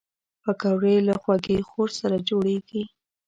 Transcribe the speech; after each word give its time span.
پکورې 0.43 0.95
له 1.07 1.13
خوږې 1.21 1.57
خور 1.69 1.89
سره 1.99 2.17
جوړېږي 2.29 2.83